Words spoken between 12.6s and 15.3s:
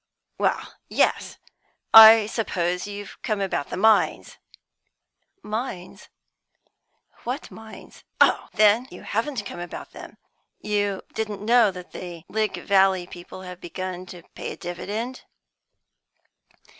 Valley people have begun to pay a dividend?"